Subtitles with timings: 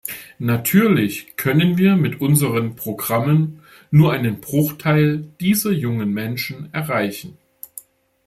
[0.39, 3.59] Natürlich können wir mit unseren Programmen
[3.91, 7.37] nur einen Bruchteil dieser jungen Menschen erreichen.